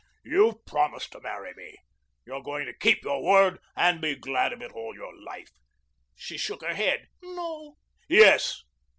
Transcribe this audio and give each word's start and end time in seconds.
"You've 0.23 0.65
promised 0.65 1.11
to 1.11 1.21
marry 1.21 1.53
me. 1.53 1.77
You're 2.25 2.41
going 2.41 2.65
to 2.65 2.73
keep 2.73 3.03
your 3.03 3.21
word 3.21 3.59
and 3.75 4.01
be 4.01 4.15
glad 4.15 4.51
of 4.51 4.59
it 4.59 4.71
all 4.71 4.95
your 4.95 5.13
life." 5.23 5.51
She 6.15 6.39
shook 6.39 6.63
her 6.63 6.73
head. 6.73 7.05
"No." 7.21 7.75
"Yes." 8.09 8.63